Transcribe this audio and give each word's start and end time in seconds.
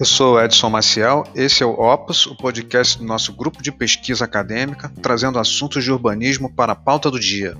Eu 0.00 0.06
sou 0.06 0.40
Edson 0.40 0.70
Maciel, 0.70 1.24
esse 1.34 1.60
é 1.60 1.66
o 1.66 1.72
Opus, 1.72 2.24
o 2.26 2.36
podcast 2.36 2.98
do 2.98 3.04
nosso 3.04 3.32
grupo 3.32 3.60
de 3.60 3.72
pesquisa 3.72 4.24
acadêmica, 4.24 4.92
trazendo 5.02 5.40
assuntos 5.40 5.82
de 5.82 5.90
urbanismo 5.90 6.54
para 6.54 6.72
a 6.72 6.76
pauta 6.76 7.10
do 7.10 7.18
dia. 7.18 7.56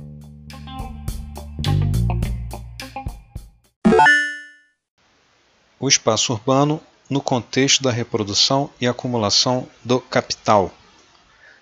O 5.80 5.88
espaço 5.88 6.32
urbano 6.32 6.80
no 7.10 7.20
contexto 7.20 7.82
da 7.82 7.90
reprodução 7.90 8.70
e 8.80 8.86
acumulação 8.86 9.66
do 9.84 9.98
capital. 9.98 10.72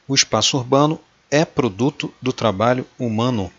O 0.07 0.15
espaço 0.15 0.59
urbano 0.59 1.01
é 1.31 1.45
produto 1.45 2.13
do 2.21 2.35
trabalho 2.35 2.87
humano. 2.99 3.51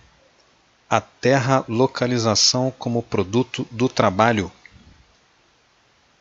A 0.90 1.02
terra 1.02 1.66
localização 1.68 2.74
como 2.78 3.04
produto 3.04 3.68
do 3.72 3.90
trabalho 3.90 4.52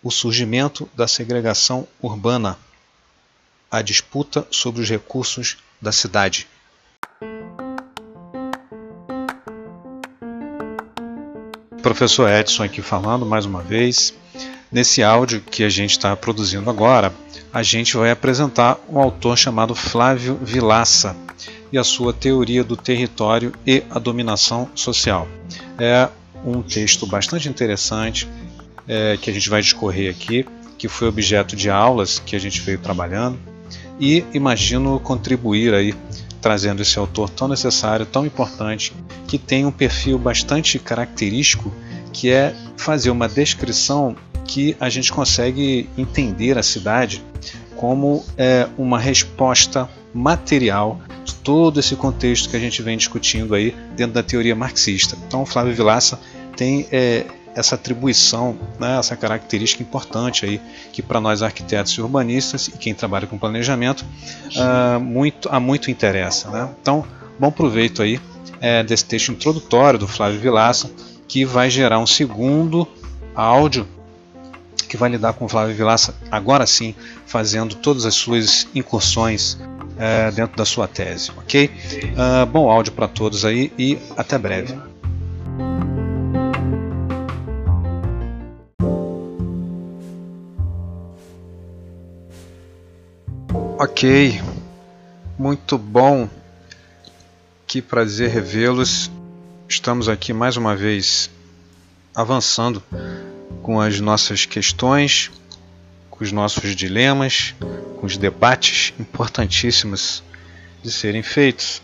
o 0.07 0.11
surgimento 0.11 0.88
da 0.95 1.09
segregação 1.09 1.84
urbana, 2.01 2.57
a 3.69 3.83
disputa 3.83 4.47
sobre 4.52 4.80
os 4.80 4.88
recursos 4.88 5.57
da 5.83 5.91
cidade. 5.91 6.47
Professor 11.83 12.30
Edson 12.30 12.62
aqui 12.62 12.80
falando 12.83 13.27
mais 13.27 13.46
uma 13.46 13.62
vez. 13.62 14.15
Nesse 14.77 15.03
áudio 15.03 15.41
que 15.41 15.65
a 15.65 15.71
gente 15.71 15.93
está 15.93 16.15
produzindo 16.15 16.69
agora, 16.69 17.11
a 17.51 17.62
gente 17.62 17.97
vai 17.97 18.11
apresentar 18.11 18.79
um 18.91 18.99
autor 18.99 19.39
chamado 19.39 19.75
Flávio 19.75 20.39
Vilaça 20.43 21.16
e 21.73 21.79
a 21.79 21.83
sua 21.83 22.12
teoria 22.12 22.62
do 22.62 22.77
território 22.77 23.55
e 23.66 23.83
a 23.89 23.99
dominação 23.99 24.69
social. 24.75 25.27
É 25.79 26.11
um 26.45 26.61
texto 26.61 27.07
bastante 27.07 27.49
interessante, 27.49 28.29
é, 28.87 29.16
que 29.16 29.30
a 29.30 29.32
gente 29.32 29.49
vai 29.49 29.63
discorrer 29.63 30.10
aqui, 30.10 30.45
que 30.77 30.88
foi 30.88 31.09
objeto 31.09 31.57
de 31.57 31.71
aulas 31.71 32.19
que 32.19 32.37
a 32.37 32.38
gente 32.38 32.60
veio 32.60 32.79
trabalhando, 32.79 33.38
e 33.99 34.27
imagino 34.35 35.01
contribuir 35.01 35.73
aí 35.73 35.95
trazendo 36.38 36.82
esse 36.82 36.99
autor 36.99 37.30
tão 37.30 37.49
necessário, 37.49 38.04
tão 38.04 38.27
importante, 38.27 38.93
que 39.27 39.38
tem 39.38 39.65
um 39.65 39.73
perfil 39.73 40.19
bastante 40.19 40.79
característico, 40.79 41.73
que 42.13 42.30
é 42.30 42.54
fazer 42.77 43.10
uma 43.10 43.27
descrição 43.27 44.15
que 44.47 44.77
a 44.79 44.89
gente 44.89 45.13
consegue 45.13 45.89
entender 45.97 46.57
a 46.57 46.63
cidade 46.63 47.23
como 47.77 48.25
é, 48.37 48.69
uma 48.79 48.99
resposta 48.99 49.88
material 50.15 51.01
de 51.25 51.35
todo 51.35 51.79
esse 51.79 51.95
contexto 51.95 52.49
que 52.49 52.57
a 52.57 52.61
gente 52.61 52.80
vem 52.83 52.97
discutindo 52.97 53.55
aí 53.55 53.75
dentro 53.95 54.15
da 54.15 54.23
teoria 54.23 54.55
marxista. 54.55 55.16
Então, 55.27 55.45
Flávio 55.45 55.75
Vilaça 55.75 56.19
tem 56.57 56.87
é, 56.91 57.27
essa 57.55 57.75
atribuição, 57.75 58.59
né, 58.79 58.99
essa 58.99 59.16
característica 59.16 59.83
importante 59.83 60.45
aí 60.45 60.60
que 60.93 61.03
para 61.03 61.21
nós 61.21 61.43
arquitetos 61.43 61.93
e 61.93 62.01
urbanistas 62.01 62.69
e 62.69 62.73
quem 62.73 62.95
trabalha 62.95 63.27
com 63.27 63.38
planejamento 63.38 64.05
uh, 64.56 65.00
muito, 65.00 65.49
a 65.50 65.59
muito 65.59 65.91
interessa. 65.91 66.50
Né? 66.50 66.69
Então, 66.81 67.05
bom 67.38 67.50
proveito 67.50 68.03
aí 68.03 68.21
é, 68.60 68.83
desse 68.83 69.05
texto 69.05 69.33
introdutório 69.33 69.99
do 69.99 70.06
Flávio 70.06 70.38
Vilaça 70.38 70.91
que 71.27 71.44
vai 71.44 71.69
gerar 71.71 71.99
um 71.99 72.06
segundo 72.06 72.87
áudio 73.34 73.87
que 74.87 74.97
vai 74.97 75.10
lidar 75.10 75.32
com 75.34 75.48
Flávio 75.48 75.75
Vilaça 75.75 76.15
agora 76.31 76.66
sim 76.66 76.94
fazendo 77.26 77.75
todas 77.75 78.04
as 78.04 78.15
suas 78.15 78.66
incursões 78.75 79.59
é, 79.98 80.31
dentro 80.31 80.56
da 80.56 80.65
sua 80.65 80.87
tese, 80.87 81.31
ok? 81.37 81.70
Uh, 81.70 82.47
bom 82.47 82.70
áudio 82.70 82.92
para 82.92 83.09
todos 83.09 83.44
aí 83.44 83.72
e 83.78 83.98
até 84.16 84.38
breve. 84.38 84.78
Ok, 93.78 94.41
muito 95.38 95.76
bom, 95.76 96.28
que 97.66 97.82
prazer 97.82 98.30
revê-los. 98.30 99.10
Estamos 99.69 100.08
aqui 100.08 100.32
mais 100.32 100.56
uma 100.56 100.75
vez 100.75 101.30
avançando 102.14 102.82
com 103.66 103.81
as 103.81 103.99
nossas 103.99 104.47
questões, 104.47 105.28
com 106.09 106.22
os 106.22 106.31
nossos 106.31 106.77
dilemas, 106.77 107.53
com 107.99 108.06
os 108.06 108.16
debates 108.16 108.94
importantíssimos 108.97 110.22
de 110.84 110.93
serem 110.93 111.21
feitos 111.21 111.82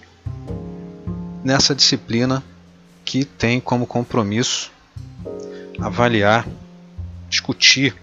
nessa 1.43 1.75
disciplina 1.75 2.41
que 3.05 3.25
tem 3.25 3.59
como 3.59 3.85
compromisso 3.85 4.71
avaliar, 5.81 6.47
discutir, 7.29 7.97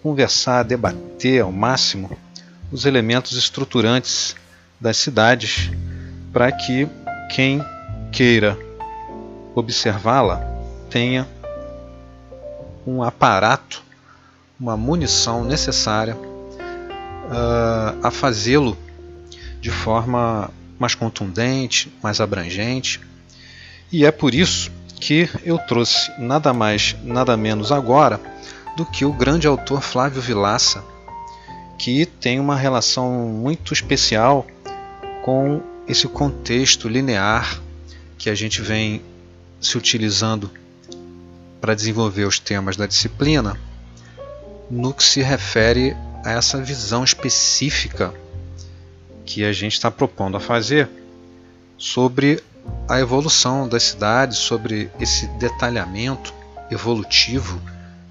conversar, 0.00 0.62
debater 0.62 1.42
ao 1.42 1.50
máximo 1.50 2.16
os 2.70 2.84
elementos 2.84 3.32
estruturantes 3.32 4.36
das 4.80 4.98
cidades 4.98 5.68
para 6.32 6.52
que 6.52 6.86
quem 7.34 7.60
queira 8.12 8.56
observá-la 9.56 10.40
tenha 10.88 11.26
um 12.88 13.02
aparato, 13.02 13.82
uma 14.58 14.76
munição 14.76 15.44
necessária 15.44 16.16
uh, 16.16 17.98
a 18.02 18.10
fazê-lo 18.10 18.76
de 19.60 19.70
forma 19.70 20.50
mais 20.78 20.94
contundente, 20.94 21.92
mais 22.02 22.20
abrangente. 22.20 23.00
E 23.92 24.04
é 24.04 24.10
por 24.10 24.34
isso 24.34 24.70
que 25.00 25.28
eu 25.44 25.58
trouxe 25.58 26.10
nada 26.18 26.52
mais, 26.52 26.96
nada 27.04 27.36
menos 27.36 27.70
agora 27.70 28.20
do 28.76 28.86
que 28.86 29.04
o 29.04 29.12
grande 29.12 29.46
autor 29.46 29.82
Flávio 29.82 30.22
Vilaça 30.22 30.82
que 31.78 32.04
tem 32.06 32.40
uma 32.40 32.56
relação 32.56 33.28
muito 33.28 33.72
especial 33.72 34.44
com 35.22 35.62
esse 35.86 36.08
contexto 36.08 36.88
linear 36.88 37.60
que 38.18 38.28
a 38.28 38.34
gente 38.34 38.60
vem 38.60 39.00
se 39.60 39.78
utilizando 39.78 40.50
para 41.60 41.74
desenvolver 41.74 42.24
os 42.24 42.38
temas 42.38 42.76
da 42.76 42.86
disciplina 42.86 43.58
no 44.70 44.92
que 44.92 45.02
se 45.02 45.22
refere 45.22 45.96
a 46.24 46.32
essa 46.32 46.62
visão 46.62 47.02
específica 47.02 48.12
que 49.24 49.44
a 49.44 49.52
gente 49.52 49.74
está 49.74 49.90
propondo 49.90 50.36
a 50.36 50.40
fazer 50.40 50.88
sobre 51.76 52.42
a 52.88 53.00
evolução 53.00 53.68
das 53.68 53.84
cidades, 53.84 54.38
sobre 54.38 54.90
esse 55.00 55.26
detalhamento 55.38 56.34
evolutivo 56.70 57.60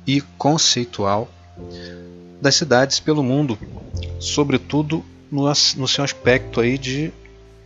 e 0.06 0.22
conceitual 0.38 1.30
das 2.42 2.56
cidades 2.56 3.00
pelo 3.00 3.24
mundo, 3.24 3.58
sobretudo 4.20 5.04
no, 5.32 5.46
no 5.48 5.88
seu 5.88 6.04
aspecto 6.04 6.62
aí 6.62 6.78
de 6.78 7.12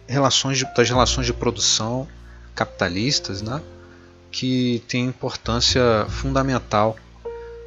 relações 0.08 0.58
de, 0.58 0.66
das 0.76 0.90
relações 0.90 1.26
de 1.26 1.34
produção 1.34 2.08
capitalistas, 2.56 3.42
né, 3.42 3.62
que 4.32 4.82
tem 4.88 5.06
importância 5.06 6.06
fundamental 6.10 6.98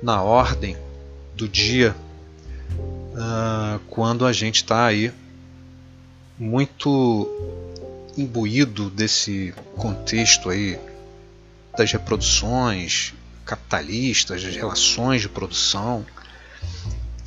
na 0.02 0.22
ordem 0.22 0.76
do 1.34 1.48
dia 1.48 1.94
uh, 3.14 3.78
quando 3.88 4.25
a 4.26 4.32
gente 4.32 4.56
está 4.56 4.86
aí 4.86 5.12
muito 6.38 7.28
imbuído 8.16 8.91
desse 8.91 9.54
contexto 9.76 10.50
aí 10.50 10.78
das 11.76 11.91
reproduções 11.92 13.14
capitalistas, 13.44 14.42
das 14.42 14.54
relações 14.54 15.20
de 15.20 15.28
produção, 15.28 16.04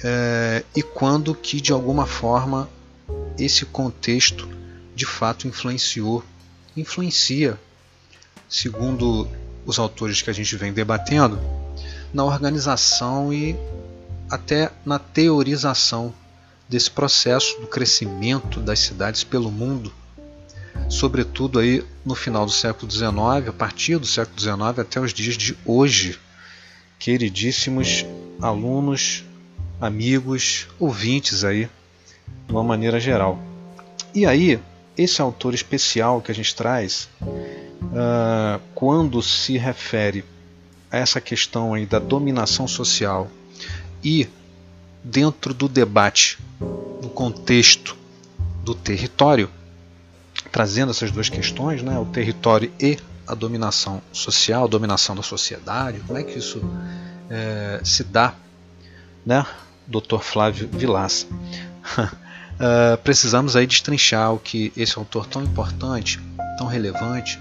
é, 0.04 0.64
e 0.76 0.82
quando 0.82 1.36
que 1.36 1.62
de 1.62 1.72
alguma 1.72 2.06
forma 2.06 2.70
esse 3.38 3.66
contexto 3.66 4.48
de 4.96 5.06
fato 5.06 5.48
influenciou, 5.48 6.24
influencia, 6.76 7.60
segundo 8.50 9.28
os 9.66 9.80
autores 9.80 10.22
que 10.22 10.30
a 10.30 10.34
gente 10.34 10.56
vem 10.56 10.72
debatendo, 10.72 11.40
na 12.14 12.24
organização 12.24 13.34
e 13.34 13.56
até 14.30 14.72
na 14.86 14.98
teorização 14.98 16.14
desse 16.68 16.90
processo 16.92 17.60
do 17.60 17.68
crescimento 17.68 18.60
das 18.60 18.80
cidades 18.80 19.24
pelo 19.24 19.52
mundo, 19.52 19.94
sobretudo 20.90 21.60
aí 21.60 21.84
no 22.06 22.16
final 22.16 22.46
do 22.46 22.52
século 22.52 22.92
XIX, 22.92 23.50
a 23.50 23.54
partir 23.54 23.98
do 23.98 24.06
século 24.06 24.40
XIX 24.40 24.80
até 24.80 25.00
os 25.00 25.14
dias 25.14 25.38
de 25.38 25.58
hoje. 25.66 26.20
Queridíssimos 27.00 28.06
alunos 28.42 29.24
amigos, 29.80 30.68
ouvintes 30.80 31.44
aí, 31.44 31.70
de 32.48 32.54
uma 32.54 32.64
maneira 32.64 33.00
geral. 33.00 33.40
E 34.14 34.26
aí, 34.26 34.60
esse 34.98 35.22
autor 35.22 35.54
especial 35.54 36.22
que 36.22 36.32
a 36.32 36.36
gente 36.36 36.56
traz, 36.56 37.08
uh, 37.82 38.62
quando 38.74 39.22
se 39.22 39.58
refere 39.58 40.24
a 40.92 40.98
essa 40.98 41.20
questão 41.20 41.74
aí 41.74 41.86
da 41.86 42.00
dominação 42.00 42.68
social 42.68 43.30
e 44.04 44.28
dentro 45.04 45.54
do 45.54 45.68
debate, 45.68 46.38
no 46.60 47.10
contexto 47.10 47.96
do 48.64 48.76
território, 48.76 49.50
trazendo 50.52 50.92
essas 50.92 51.12
duas 51.12 51.30
questões, 51.30 51.82
né, 51.82 51.98
o 51.98 52.06
território 52.06 52.72
e 52.80 52.98
a 53.26 53.34
dominação 53.34 54.02
social, 54.12 54.66
a 54.66 54.68
dominação 54.68 55.16
da 55.16 55.24
sociedade, 55.24 56.00
como 56.06 56.18
é 56.18 56.24
que 56.24 56.38
isso 56.38 56.62
é, 57.30 57.82
se 57.84 58.04
dá, 58.04 58.34
né, 59.26 59.46
Dr. 59.86 60.20
Flávio 60.22 60.70
Vilaça? 60.72 61.26
uh, 61.28 62.98
precisamos 63.04 63.56
aí 63.56 63.68
destrinchar 63.68 64.34
o 64.34 64.40
que 64.40 64.72
esse 64.76 64.98
autor 64.98 65.26
tão 65.26 65.44
importante, 65.44 66.20
tão 66.58 66.68
relevante, 66.68 67.40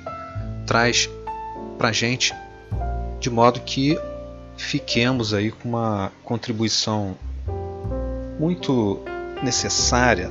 traz 0.66 1.08
para 1.78 1.92
gente, 1.92 2.34
de 3.20 3.30
modo 3.30 3.60
que 3.60 3.98
fiquemos 4.56 5.32
aí 5.32 5.50
com 5.50 5.68
uma 5.68 6.12
contribuição 6.24 7.16
muito 8.38 9.00
necessária, 9.42 10.30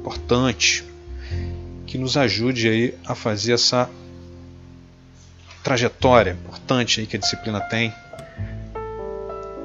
importante, 0.00 0.84
que 1.86 1.98
nos 1.98 2.16
ajude 2.16 2.68
aí 2.68 2.94
a 3.06 3.14
fazer 3.14 3.52
essa 3.52 3.88
trajetória 5.62 6.32
importante 6.32 7.00
aí 7.00 7.06
que 7.06 7.16
a 7.16 7.20
disciplina 7.20 7.60
tem 7.60 7.92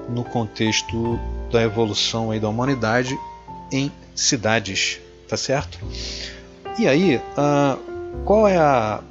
no 0.07 0.23
contexto 0.23 1.19
da 1.51 1.61
evolução 1.61 2.31
aí 2.31 2.39
da 2.39 2.49
humanidade 2.49 3.17
em 3.71 3.91
cidades, 4.15 4.99
tá 5.27 5.37
certo? 5.37 5.79
E 6.77 6.87
aí, 6.87 7.17
uh, 7.17 8.23
qual 8.23 8.47
é 8.47 8.57
a 8.57 9.01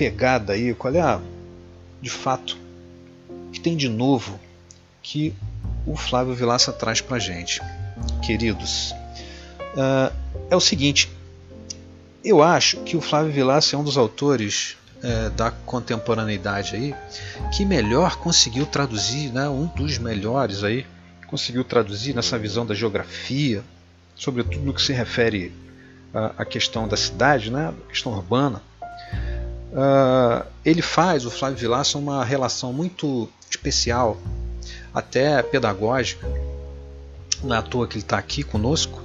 pegada 0.00 0.54
aí, 0.54 0.72
qual 0.72 0.94
é 0.94 1.00
a, 1.02 1.20
de 2.00 2.08
fato, 2.08 2.56
que 3.52 3.60
tem 3.60 3.76
de 3.76 3.86
novo 3.86 4.40
que 5.02 5.34
o 5.84 5.94
Flávio 5.94 6.34
Vilaça 6.34 6.72
traz 6.72 7.02
para 7.02 7.18
gente, 7.18 7.60
queridos? 8.24 8.92
Uh, 9.74 10.10
é 10.48 10.56
o 10.56 10.60
seguinte, 10.60 11.10
eu 12.24 12.42
acho 12.42 12.78
que 12.78 12.96
o 12.96 13.00
Flávio 13.02 13.30
Vilaça 13.30 13.76
é 13.76 13.78
um 13.78 13.84
dos 13.84 13.98
autores 13.98 14.78
é, 15.02 15.28
da 15.30 15.50
contemporaneidade 15.50 16.76
aí 16.76 16.94
que 17.54 17.66
melhor 17.66 18.16
conseguiu 18.16 18.64
traduzir, 18.64 19.30
né, 19.30 19.50
um 19.50 19.66
dos 19.66 19.98
melhores 19.98 20.64
aí, 20.64 20.86
conseguiu 21.26 21.62
traduzir 21.62 22.14
nessa 22.14 22.38
visão 22.38 22.64
da 22.64 22.74
geografia, 22.74 23.62
sobretudo 24.16 24.64
no 24.64 24.72
que 24.72 24.80
se 24.80 24.94
refere 24.94 25.52
à, 26.38 26.42
questão 26.46 26.88
da 26.88 26.96
cidade, 26.96 27.50
né, 27.50 27.74
questão 27.90 28.12
urbana. 28.12 28.62
Uh, 29.70 30.44
ele 30.64 30.82
faz, 30.82 31.24
o 31.24 31.30
Flávio 31.30 31.58
Vilaça, 31.58 31.96
uma 31.96 32.24
relação 32.24 32.72
muito 32.72 33.28
especial, 33.48 34.20
até 34.92 35.42
pedagógica. 35.42 36.26
Não 37.42 37.54
é 37.54 37.58
à 37.58 37.62
toa 37.62 37.86
que 37.86 37.94
ele 37.94 38.02
está 38.02 38.18
aqui 38.18 38.42
conosco, 38.42 39.00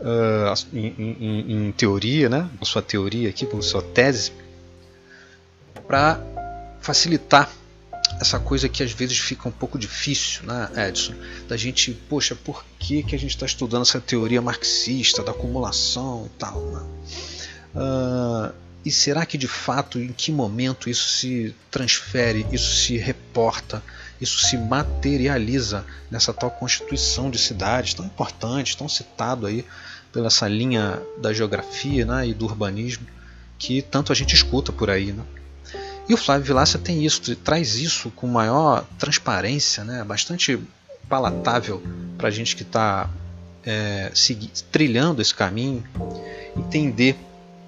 uh, 0.00 0.76
em, 0.76 0.94
em, 0.98 1.66
em, 1.68 1.72
teoria, 1.72 2.28
né, 2.28 2.48
a 2.60 2.64
sua 2.64 2.82
teoria 2.82 3.28
aqui, 3.30 3.46
com 3.46 3.60
sua 3.62 3.82
tese, 3.82 4.32
para 5.86 6.20
facilitar 6.80 7.50
essa 8.20 8.38
coisa 8.38 8.68
que 8.68 8.82
às 8.82 8.92
vezes 8.92 9.18
fica 9.18 9.48
um 9.48 9.52
pouco 9.52 9.78
difícil, 9.78 10.44
né, 10.44 10.88
Edson? 10.88 11.14
Da 11.48 11.56
gente, 11.56 11.92
poxa, 12.08 12.36
por 12.36 12.64
que, 12.78 13.02
que 13.02 13.14
a 13.14 13.18
gente 13.18 13.30
está 13.30 13.46
estudando 13.46 13.82
essa 13.82 14.00
teoria 14.00 14.40
marxista 14.40 15.22
da 15.22 15.32
acumulação 15.32 16.26
e 16.26 16.38
tal? 16.38 16.60
Né? 16.60 16.82
Uh, 17.74 18.54
e 18.84 18.90
será 18.90 19.24
que 19.24 19.38
de 19.38 19.48
fato, 19.48 19.98
em 19.98 20.12
que 20.12 20.30
momento 20.30 20.90
isso 20.90 21.08
se 21.08 21.54
transfere, 21.70 22.46
isso 22.52 22.74
se 22.76 22.98
reporta, 22.98 23.82
isso 24.20 24.46
se 24.46 24.56
materializa 24.58 25.86
nessa 26.10 26.32
tal 26.32 26.50
constituição 26.50 27.30
de 27.30 27.38
cidades 27.38 27.94
tão 27.94 28.04
importante, 28.04 28.76
tão 28.76 28.88
citado 28.88 29.46
aí 29.46 29.64
pela 30.12 30.26
essa 30.26 30.46
linha 30.46 31.02
da 31.18 31.32
geografia 31.32 32.04
né, 32.04 32.28
e 32.28 32.34
do 32.34 32.44
urbanismo 32.44 33.06
que 33.58 33.80
tanto 33.82 34.12
a 34.12 34.14
gente 34.14 34.34
escuta 34.34 34.72
por 34.72 34.90
aí, 34.90 35.12
né? 35.12 35.24
E 36.08 36.12
o 36.12 36.16
Flávio 36.18 36.44
Vilaça 36.44 36.78
tem 36.78 37.04
isso, 37.04 37.34
traz 37.36 37.76
isso 37.76 38.10
com 38.10 38.26
maior 38.26 38.84
transparência, 38.98 39.84
né? 39.84 40.04
bastante 40.04 40.60
palatável 41.08 41.82
para 42.18 42.28
a 42.28 42.30
gente 42.30 42.54
que 42.54 42.62
está 42.62 43.08
é, 43.64 44.12
trilhando 44.70 45.22
esse 45.22 45.34
caminho, 45.34 45.82
entender 46.54 47.16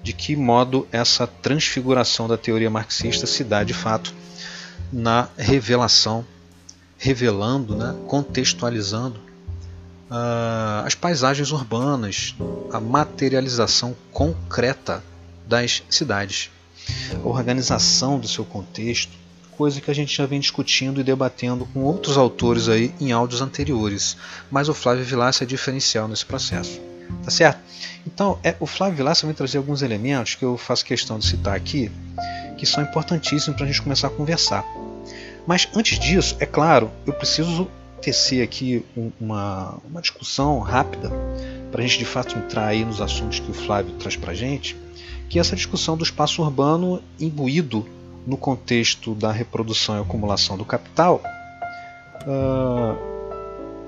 de 0.01 0.13
que 0.13 0.35
modo 0.35 0.87
essa 0.91 1.27
transfiguração 1.27 2.27
da 2.27 2.37
teoria 2.37 2.69
marxista 2.69 3.27
se 3.27 3.43
dá 3.43 3.63
de 3.63 3.73
fato 3.73 4.13
na 4.91 5.27
revelação, 5.37 6.25
revelando, 6.97 7.75
né? 7.75 7.95
contextualizando 8.07 9.19
uh, 10.09 10.85
as 10.85 10.95
paisagens 10.95 11.51
urbanas, 11.51 12.35
a 12.71 12.79
materialização 12.79 13.95
concreta 14.11 15.03
das 15.45 15.83
cidades 15.89 16.49
a 17.13 17.27
organização 17.27 18.19
do 18.19 18.27
seu 18.27 18.45
contexto, 18.45 19.11
coisa 19.51 19.81
que 19.81 19.89
a 19.89 19.93
gente 19.93 20.15
já 20.15 20.25
vem 20.25 20.39
discutindo 20.39 21.01
e 21.01 21.03
debatendo 21.03 21.65
com 21.65 21.81
outros 21.81 22.17
autores 22.17 22.69
aí 22.69 22.93
em 22.99 23.11
áudios 23.11 23.41
anteriores, 23.41 24.15
mas 24.51 24.69
o 24.69 24.73
Flávio 24.73 25.03
Vilaça 25.03 25.43
é 25.43 25.47
diferencial 25.47 26.07
nesse 26.07 26.25
processo. 26.25 26.79
Tá 27.23 27.31
certo? 27.31 27.59
Então, 28.05 28.39
é, 28.43 28.55
o 28.59 28.65
Flávio 28.65 28.97
Vilaça 28.97 29.25
vai 29.25 29.35
trazer 29.35 29.57
alguns 29.57 29.81
elementos 29.81 30.35
que 30.35 30.45
eu 30.45 30.57
faço 30.57 30.85
questão 30.85 31.19
de 31.19 31.25
citar 31.25 31.55
aqui, 31.55 31.91
que 32.57 32.65
são 32.65 32.83
importantíssimos 32.83 33.55
para 33.55 33.65
a 33.65 33.67
gente 33.67 33.81
começar 33.81 34.07
a 34.07 34.11
conversar. 34.11 34.65
Mas 35.45 35.67
antes 35.75 35.99
disso, 35.99 36.35
é 36.39 36.45
claro, 36.45 36.91
eu 37.05 37.13
preciso 37.13 37.67
tecer 38.01 38.43
aqui 38.43 38.85
uma, 39.19 39.77
uma 39.89 40.01
discussão 40.01 40.59
rápida 40.59 41.11
para 41.71 41.81
a 41.81 41.87
gente 41.87 41.99
de 41.99 42.05
fato 42.05 42.37
entrar 42.37 42.67
aí 42.67 42.85
nos 42.85 43.01
assuntos 43.01 43.39
que 43.39 43.51
o 43.51 43.53
Flávio 43.53 43.93
traz 43.93 44.15
para 44.15 44.31
a 44.31 44.35
gente 44.35 44.77
que 45.29 45.39
essa 45.39 45.55
discussão 45.55 45.97
do 45.97 46.03
espaço 46.03 46.41
urbano 46.41 47.01
imbuído 47.19 47.85
no 48.25 48.37
contexto 48.37 49.13
da 49.15 49.31
reprodução 49.31 49.97
e 49.97 50.01
acumulação 50.01 50.57
do 50.57 50.65
capital, 50.65 51.21
uh, 52.23 53.16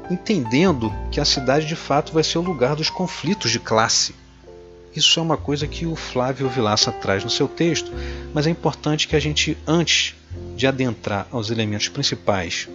entendendo 0.10 0.94
que 1.12 1.20
a 1.20 1.26
cidade 1.26 1.66
de 1.66 1.76
fato 1.76 2.12
vai 2.12 2.24
ser 2.24 2.38
o 2.38 2.42
lugar 2.42 2.76
dos 2.76 2.90
conflitos 2.90 3.52
de 3.52 3.60
classe. 3.60 4.16
Isso 4.96 5.20
é 5.20 5.24
uma 5.24 5.38
coisa 5.38 5.68
que 5.68 5.86
o 5.86 5.96
Flávio 5.96 6.50
Vilaça 6.50 6.92
traz 6.92 7.24
no 7.24 7.30
seu 7.30 7.48
texto, 7.48 7.92
mas 8.34 8.48
é 8.48 8.50
importante 8.50 9.08
que 9.08 9.16
a 9.16 9.20
gente, 9.20 9.58
antes 9.68 10.16
de 10.56 10.66
adentrar 10.66 11.28
aos 11.32 11.52
elementos 11.52 11.88
principais 11.90 12.68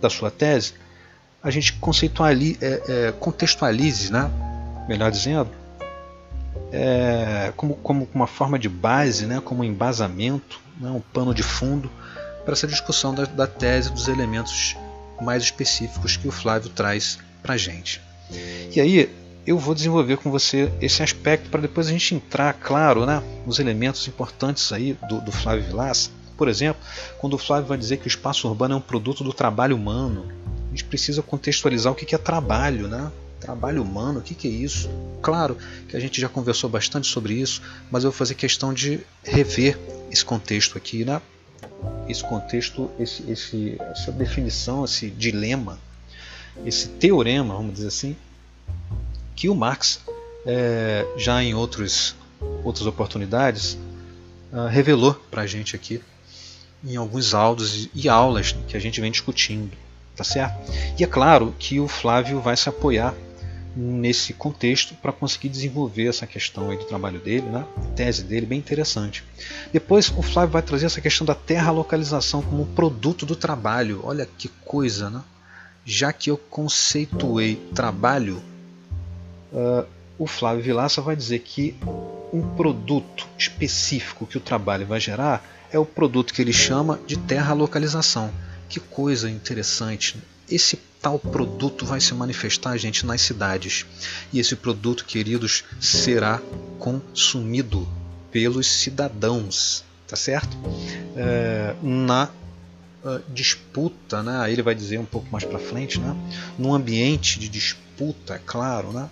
da 0.00 0.10
sua 0.10 0.30
tese, 0.30 0.74
a 1.42 1.50
gente 1.50 1.76
é, 2.60 2.82
é, 2.88 3.12
contextualize, 3.18 4.12
né? 4.12 4.30
melhor 4.86 5.10
dizendo, 5.10 5.50
é, 6.72 7.52
como, 7.56 7.74
como 7.76 8.08
uma 8.14 8.26
forma 8.26 8.58
de 8.58 8.68
base, 8.68 9.26
né, 9.26 9.40
como 9.44 9.62
um 9.62 9.64
embasamento, 9.64 10.60
né, 10.80 10.90
um 10.90 11.00
pano 11.00 11.34
de 11.34 11.42
fundo 11.42 11.90
para 12.44 12.52
essa 12.52 12.66
discussão 12.66 13.14
da, 13.14 13.24
da 13.24 13.46
tese 13.46 13.90
dos 13.90 14.08
elementos 14.08 14.76
mais 15.22 15.42
específicos 15.42 16.16
que 16.16 16.28
o 16.28 16.32
Flávio 16.32 16.70
traz 16.70 17.18
para 17.42 17.54
a 17.54 17.56
gente. 17.56 18.00
E 18.74 18.80
aí 18.80 19.10
eu 19.46 19.58
vou 19.58 19.74
desenvolver 19.74 20.16
com 20.18 20.30
você 20.30 20.72
esse 20.80 21.02
aspecto 21.02 21.50
para 21.50 21.60
depois 21.60 21.88
a 21.88 21.90
gente 21.90 22.14
entrar, 22.14 22.52
claro, 22.54 23.04
né, 23.04 23.22
nos 23.46 23.58
elementos 23.58 24.06
importantes 24.06 24.72
aí 24.72 24.96
do, 25.08 25.20
do 25.20 25.32
Flávio 25.32 25.64
Vilaça. 25.64 26.10
Por 26.36 26.48
exemplo, 26.48 26.82
quando 27.18 27.34
o 27.34 27.38
Flávio 27.38 27.66
vai 27.66 27.78
dizer 27.78 27.98
que 27.98 28.06
o 28.06 28.08
espaço 28.08 28.48
urbano 28.48 28.74
é 28.74 28.76
um 28.76 28.80
produto 28.80 29.22
do 29.22 29.32
trabalho 29.32 29.76
humano, 29.76 30.26
a 30.66 30.70
gente 30.70 30.84
precisa 30.84 31.22
contextualizar 31.22 31.92
o 31.92 31.96
que 31.96 32.14
é 32.14 32.18
trabalho, 32.18 32.88
né? 32.88 33.10
Trabalho 33.38 33.82
humano, 33.82 34.20
o 34.20 34.22
que 34.22 34.46
é 34.46 34.50
isso? 34.50 34.88
Claro 35.20 35.58
que 35.88 35.96
a 35.96 36.00
gente 36.00 36.20
já 36.20 36.28
conversou 36.28 36.70
bastante 36.70 37.08
sobre 37.08 37.34
isso, 37.34 37.60
mas 37.90 38.04
eu 38.04 38.10
vou 38.10 38.16
fazer 38.16 38.34
questão 38.34 38.72
de 38.72 39.00
rever 39.22 39.78
esse 40.10 40.24
contexto 40.24 40.78
aqui, 40.78 41.04
né? 41.04 41.20
Esse 42.08 42.22
contexto, 42.22 42.90
esse, 42.98 43.30
esse, 43.30 43.76
essa 43.80 44.12
definição, 44.12 44.84
esse 44.84 45.10
dilema, 45.10 45.78
esse 46.64 46.88
teorema, 46.88 47.54
vamos 47.54 47.74
dizer 47.74 47.88
assim, 47.88 48.16
que 49.34 49.48
o 49.48 49.54
Marx, 49.54 50.00
é, 50.46 51.06
já 51.16 51.42
em 51.42 51.54
outros, 51.54 52.14
outras 52.64 52.86
oportunidades, 52.86 53.78
uh, 54.52 54.66
revelou 54.68 55.14
para 55.30 55.42
a 55.42 55.46
gente 55.46 55.74
aqui 55.74 56.02
em 56.84 56.96
alguns 56.96 57.32
áudios 57.32 57.88
e 57.94 58.08
aulas 58.08 58.52
que 58.68 58.76
a 58.76 58.80
gente 58.80 59.00
vem 59.00 59.10
discutindo, 59.10 59.70
tá 60.16 60.24
certo? 60.24 60.72
E 60.98 61.04
é 61.04 61.06
claro 61.06 61.54
que 61.58 61.78
o 61.78 61.88
Flávio 61.88 62.40
vai 62.40 62.56
se 62.56 62.68
apoiar 62.68 63.14
nesse 63.74 64.34
contexto 64.34 64.94
para 64.94 65.12
conseguir 65.12 65.48
desenvolver 65.48 66.06
essa 66.06 66.26
questão 66.26 66.70
aí 66.70 66.76
do 66.76 66.84
trabalho 66.84 67.18
dele, 67.18 67.46
né? 67.46 67.64
tese 67.96 68.22
dele, 68.22 68.46
bem 68.46 68.58
interessante. 68.58 69.24
Depois 69.72 70.12
o 70.16 70.22
Flávio 70.22 70.52
vai 70.52 70.62
trazer 70.62 70.86
essa 70.86 71.00
questão 71.00 71.26
da 71.26 71.34
terra 71.34 71.70
localização 71.70 72.42
como 72.42 72.66
produto 72.66 73.24
do 73.24 73.34
trabalho. 73.34 74.00
Olha 74.04 74.26
que 74.26 74.48
coisa, 74.48 75.08
né? 75.08 75.22
Já 75.84 76.12
que 76.12 76.30
eu 76.30 76.36
conceituei 76.36 77.56
trabalho, 77.74 78.42
uh, 79.52 79.86
o 80.18 80.26
Flávio 80.26 80.62
Vilaça 80.62 81.00
vai 81.00 81.16
dizer 81.16 81.40
que 81.40 81.74
um 82.32 82.54
produto 82.56 83.26
específico 83.36 84.26
que 84.26 84.36
o 84.36 84.40
trabalho 84.40 84.86
vai 84.86 85.00
gerar 85.00 85.44
é 85.72 85.78
o 85.78 85.84
produto 85.84 86.32
que 86.32 86.40
ele 86.40 86.52
chama 86.52 87.00
de 87.06 87.16
terra 87.16 87.54
localização. 87.54 88.30
Que 88.68 88.78
coisa 88.78 89.28
interessante. 89.28 90.16
Esse 90.48 90.78
tal 91.02 91.18
produto 91.18 91.84
vai 91.84 92.00
se 92.00 92.14
manifestar, 92.14 92.78
gente, 92.78 93.04
nas 93.04 93.20
cidades. 93.20 93.84
E 94.32 94.38
esse 94.38 94.54
produto, 94.54 95.04
queridos, 95.04 95.64
será 95.80 96.40
consumido 96.78 97.86
pelos 98.30 98.68
cidadãos, 98.68 99.84
tá 100.06 100.14
certo? 100.14 100.56
É, 101.16 101.74
na 101.82 102.30
uh, 103.04 103.20
disputa, 103.28 104.22
né? 104.22 104.38
Aí 104.40 104.52
ele 104.52 104.62
vai 104.62 104.74
dizer 104.74 104.98
um 104.98 105.04
pouco 105.04 105.26
mais 105.30 105.44
para 105.44 105.58
frente, 105.58 105.98
né? 105.98 106.16
Num 106.56 106.72
ambiente 106.72 107.38
de 107.40 107.48
disputa, 107.48 108.34
é 108.34 108.40
claro, 108.44 108.92
né? 108.92 109.10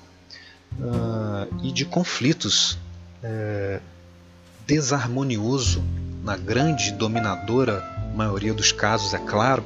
Uh, 0.79 1.67
e 1.67 1.73
de 1.73 1.85
conflitos 1.85 2.79
é, 3.23 3.81
desarmonioso 4.67 5.83
na 6.23 6.37
grande 6.37 6.93
dominadora 6.93 7.83
maioria 8.15 8.55
dos 8.55 8.71
casos, 8.71 9.13
é 9.13 9.19
claro. 9.19 9.65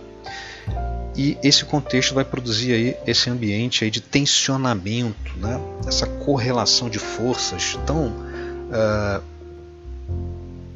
E 1.17 1.39
esse 1.43 1.65
contexto 1.65 2.13
vai 2.13 2.25
produzir 2.25 2.73
aí 2.73 2.97
esse 3.07 3.31
ambiente 3.31 3.85
aí 3.85 3.91
de 3.91 4.01
tensionamento, 4.01 5.33
né? 5.39 5.61
essa 5.87 6.07
correlação 6.07 6.91
de 6.91 6.99
forças 6.99 7.79
tão, 7.87 8.09
uh, 8.09 9.23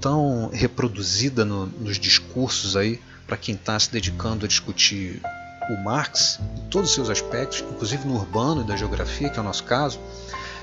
tão 0.00 0.48
reproduzida 0.52 1.44
no, 1.44 1.66
nos 1.66 1.98
discursos 1.98 2.76
aí 2.76 3.00
para 3.26 3.36
quem 3.36 3.56
está 3.56 3.78
se 3.78 3.90
dedicando 3.90 4.44
a 4.44 4.48
discutir 4.48 5.20
o 5.68 5.76
Marx 5.84 6.38
em 6.56 6.68
todos 6.70 6.90
os 6.90 6.94
seus 6.94 7.10
aspectos, 7.10 7.64
inclusive 7.68 8.06
no 8.06 8.14
urbano 8.14 8.62
e 8.62 8.64
da 8.64 8.76
geografia, 8.76 9.28
que 9.28 9.38
é 9.38 9.42
o 9.42 9.44
nosso 9.44 9.64
caso, 9.64 9.98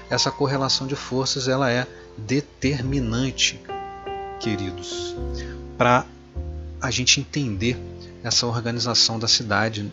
essa 0.10 0.32
correlação 0.32 0.88
de 0.88 0.96
forças 0.96 1.48
ela 1.48 1.70
é 1.70 1.86
determinante, 2.18 3.60
queridos, 4.40 5.16
para 5.78 6.06
a 6.82 6.92
gente 6.92 7.20
entender 7.20 7.78
essa 8.26 8.46
organização 8.48 9.20
da 9.20 9.28
cidade 9.28 9.92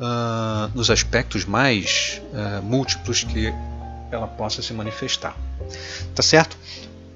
uh, 0.00 0.70
nos 0.74 0.90
aspectos 0.90 1.44
mais 1.44 2.20
uh, 2.32 2.62
múltiplos 2.62 3.24
que 3.24 3.52
ela 4.10 4.26
possa 4.26 4.62
se 4.62 4.72
manifestar. 4.72 5.36
Tá 6.14 6.22
certo? 6.22 6.56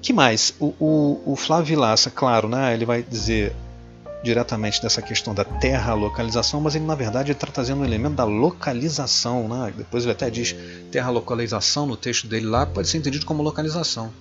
que 0.03 0.11
mais? 0.11 0.53
O, 0.59 0.73
o, 0.79 1.33
o 1.33 1.35
Flávio 1.37 1.67
Vilaça, 1.67 2.11
claro, 2.11 2.49
né, 2.49 2.73
ele 2.73 2.85
vai 2.85 3.01
dizer 3.01 3.55
diretamente 4.21 4.81
dessa 4.81 5.01
questão 5.01 5.33
da 5.33 5.43
terra 5.43 5.93
localização, 5.93 6.61
mas 6.61 6.75
ele 6.75 6.85
na 6.85 6.95
verdade 6.95 7.31
está 7.31 7.47
trazendo 7.47 7.81
um 7.81 7.85
elemento 7.85 8.15
da 8.15 8.25
localização. 8.25 9.47
Né? 9.47 9.73
Depois 9.77 10.03
ele 10.03 10.11
até 10.11 10.29
diz 10.29 10.55
terra 10.91 11.09
localização 11.09 11.85
no 11.85 11.97
texto 11.97 12.27
dele 12.27 12.45
lá, 12.45 12.65
pode 12.65 12.87
ser 12.87 12.97
entendido 12.97 13.25
como 13.25 13.41
localização. 13.41 14.13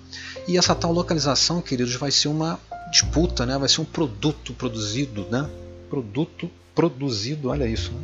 E 0.47 0.57
essa 0.57 0.75
tal 0.75 0.93
localização, 0.93 1.61
queridos, 1.61 1.95
vai 1.97 2.11
ser 2.11 2.29
uma 2.29 2.59
disputa, 2.93 3.47
né? 3.47 3.59
vai 3.59 3.69
ser 3.69 3.81
um 3.81 3.87
produto 3.87 4.53
produzido, 4.53 5.27
né? 5.31 5.49
produto 5.89 6.49
produzido, 6.75 7.49
olha 7.49 7.67
isso, 7.67 7.91
né? 7.91 8.01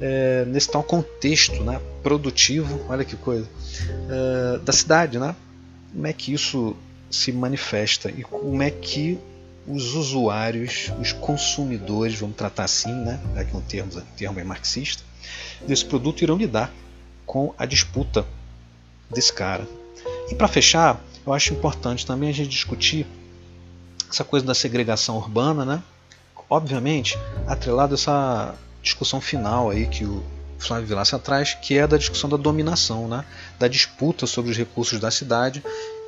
é, 0.00 0.44
nesse 0.44 0.70
tal 0.70 0.82
contexto 0.82 1.64
né? 1.64 1.80
produtivo, 2.02 2.84
olha 2.88 3.04
que 3.04 3.16
coisa, 3.16 3.48
é, 4.08 4.58
da 4.58 4.72
cidade. 4.72 5.18
Né? 5.18 5.34
Como 5.92 6.06
é 6.06 6.12
que 6.12 6.32
isso 6.32 6.76
se 7.10 7.32
manifesta 7.32 8.10
e 8.10 8.22
como 8.22 8.62
é 8.62 8.70
que 8.70 9.18
os 9.66 9.94
usuários, 9.94 10.92
os 11.00 11.12
consumidores, 11.12 12.18
vamos 12.18 12.36
tratar 12.36 12.64
assim, 12.64 12.92
né, 12.92 13.20
é 13.36 13.56
um 13.56 13.60
termo, 13.60 13.90
um 13.94 14.16
termo 14.16 14.40
é 14.40 14.44
marxista, 14.44 15.02
desse 15.66 15.84
produto 15.84 16.22
irão 16.22 16.38
lidar 16.38 16.72
com 17.26 17.54
a 17.58 17.66
disputa 17.66 18.24
desse 19.10 19.30
cara. 19.30 19.68
E 20.30 20.34
para 20.34 20.48
fechar, 20.48 21.02
eu 21.26 21.34
acho 21.34 21.52
importante 21.52 22.06
também 22.06 22.30
a 22.30 22.32
gente 22.32 22.48
discutir 22.48 23.06
essa 24.10 24.24
coisa 24.24 24.46
da 24.46 24.54
segregação 24.54 25.16
urbana, 25.16 25.64
né? 25.64 25.82
Obviamente, 26.50 27.18
atrelado 27.46 27.94
a 27.94 27.96
essa 27.96 28.54
discussão 28.82 29.20
final 29.20 29.70
aí 29.70 29.86
que 29.86 30.04
o 30.04 30.24
Flávio 30.58 30.86
Vilaça 30.86 31.18
traz, 31.18 31.54
que 31.54 31.78
é 31.78 31.86
da 31.86 31.96
discussão 31.96 32.28
da 32.28 32.36
dominação, 32.36 33.06
né? 33.06 33.24
da 33.58 33.68
disputa 33.68 34.26
sobre 34.26 34.50
os 34.50 34.56
recursos 34.56 34.98
da 34.98 35.10
cidade 35.10 35.62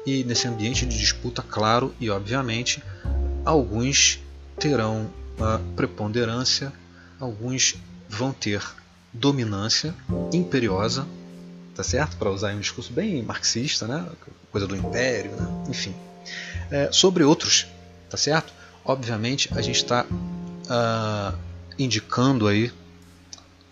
e 0.07 0.25
nesse 0.25 0.49
ambiente 0.49 0.87
de 0.87 0.99
disputa, 0.99 1.43
claro 1.43 1.95
e 2.01 2.11
obviamente, 2.11 2.83
alguns 3.45 4.19
terão 4.59 5.11
a 5.39 5.61
preponderância, 5.77 6.73
alguns 7.19 7.77
vão 8.09 8.33
ter 8.33 8.63
dominância 9.13 9.95
imperiosa, 10.33 11.07
tá 11.75 11.83
certo? 11.83 12.17
Para 12.17 12.31
usar 12.31 12.55
um 12.55 12.61
discurso 12.61 12.93
bem 12.93 13.23
marxista, 13.23 13.87
né? 13.87 14.07
Coisa 14.51 14.67
do 14.67 14.77
império, 14.77 15.33
né? 15.33 15.65
enfim. 15.69 15.95
É, 16.71 16.91
sobre 16.93 17.25
outros, 17.25 17.67
tá 18.11 18.17
certo? 18.17 18.53
Obviamente 18.85 19.49
a 19.55 19.63
gente 19.63 19.77
está 19.77 20.05
uh, 20.05 20.09
ah, 20.69 21.35
indicando 21.79 22.49
aí 22.49 22.73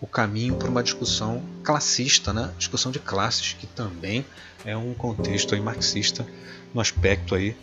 o 0.00 0.06
caminho 0.06 0.54
para 0.54 0.68
uma 0.68 0.82
discussão 0.82 1.42
classista, 1.64 2.32
né? 2.32 2.52
discussão 2.56 2.92
de 2.92 3.00
classes, 3.00 3.54
que 3.54 3.66
também 3.66 4.24
é 4.64 4.76
um 4.76 4.94
contexto 4.94 5.54
aí 5.54 5.60
marxista 5.60 6.24
no 6.72 6.80
aspecto 6.80 7.34
aí 7.34 7.56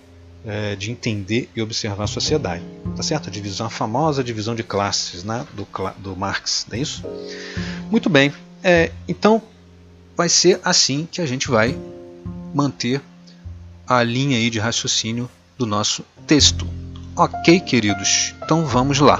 é, 0.46 0.76
de 0.76 0.92
entender 0.92 1.50
e 1.56 1.62
observar 1.62 2.04
a 2.04 2.08
sociedade. 2.08 2.64
Tá 2.96 3.02
certo? 3.02 3.30
A 3.30 3.32
divisão, 3.32 3.68
a 3.68 3.70
famosa 3.70 4.24
divisão 4.24 4.54
de 4.54 4.64
classes 4.64 5.24
né? 5.24 5.48
do, 5.54 5.68
do 5.98 6.16
Marx, 6.16 6.66
não 6.70 6.78
é 6.78 6.82
isso? 6.82 7.04
Muito 7.90 8.10
bem. 8.10 8.34
É, 8.62 8.92
então, 9.08 9.42
vai 10.16 10.28
ser 10.28 10.60
assim 10.64 11.08
que 11.10 11.22
a 11.22 11.26
gente 11.26 11.48
vai 11.48 11.78
manter 12.54 13.02
a 13.88 14.04
linha 14.04 14.38
aí 14.38 14.50
de 14.50 14.60
raciocínio 14.60 15.30
do 15.58 15.66
nosso 15.66 16.04
texto. 16.28 16.68
Ok, 17.16 17.60
queridos? 17.62 18.34
Então 18.44 18.66
vamos 18.66 19.00
lá. 19.00 19.20